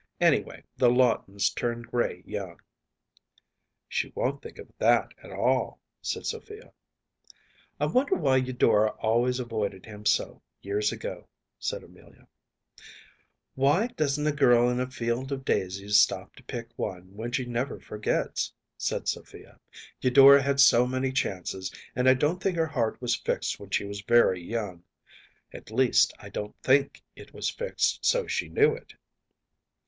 [0.19, 2.57] “Anyway, the Lawtons turned gray young.‚ÄĚ
[3.87, 6.73] “She won’t think of that at all,‚ÄĚ said Sophia.
[7.79, 11.27] “I wonder why Eudora always avoided him so, years ago,‚ÄĚ
[11.59, 12.27] said Amelia.
[13.53, 17.45] “Why doesn’t a girl in a field of daisies stop to pick one, which she
[17.45, 19.59] never forgets?‚ÄĚ said Sophia.
[20.01, 23.85] “Eudora had so many chances, and I don’t think her heart was fixed when she
[23.85, 24.83] was very young;
[25.53, 28.93] at least, I don’t think it was fixed so she knew it.